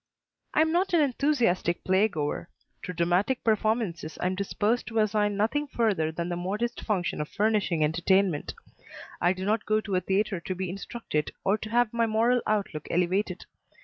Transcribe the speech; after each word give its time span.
I 0.55 0.61
am 0.61 0.71
not 0.71 0.95
an 0.95 1.01
enthusiastic 1.01 1.83
play 1.83 2.07
goer. 2.07 2.49
To 2.81 2.91
dramatic 2.91 3.43
performances 3.43 4.17
I 4.19 4.25
am 4.25 4.33
disposed 4.33 4.87
to 4.87 4.97
assign 4.97 5.37
nothing 5.37 5.67
further 5.67 6.11
than 6.11 6.27
the 6.29 6.35
modest 6.35 6.81
function 6.81 7.21
of 7.21 7.29
furnishing 7.29 7.83
entertainment. 7.83 8.55
I 9.21 9.31
do 9.33 9.45
not 9.45 9.67
go 9.67 9.79
to 9.81 9.93
a 9.95 10.01
theatre 10.01 10.39
to 10.39 10.55
be 10.55 10.71
instructed 10.71 11.31
or 11.43 11.55
to 11.59 11.69
have 11.69 11.93
my 11.93 12.07
moral 12.07 12.41
outlook 12.47 12.87
elevated. 12.89 13.45